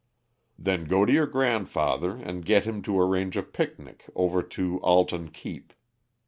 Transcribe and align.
"Then 0.57 0.85
go 0.85 1.05
to 1.05 1.13
your 1.13 1.27
grandfather 1.27 2.15
and 2.15 2.43
get 2.43 2.65
him 2.65 2.81
to 2.81 2.99
arrange 2.99 3.37
a 3.37 3.43
picnic 3.43 4.09
over 4.15 4.41
to 4.41 4.79
Alton 4.79 5.29
Keep. 5.29 5.73